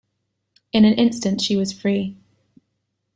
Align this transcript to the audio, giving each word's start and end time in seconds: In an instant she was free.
In 0.73 0.83
an 0.83 0.93
instant 0.95 1.41
she 1.41 1.55
was 1.55 1.71
free. 1.71 2.17